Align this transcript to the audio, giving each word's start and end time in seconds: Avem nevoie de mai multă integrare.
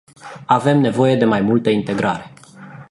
Avem 0.45 0.79
nevoie 0.79 1.15
de 1.15 1.25
mai 1.25 1.41
multă 1.41 1.69
integrare. 1.69 2.31